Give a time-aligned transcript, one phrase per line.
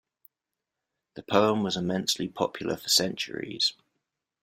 [1.13, 3.73] The poem was immensely popular for centuries.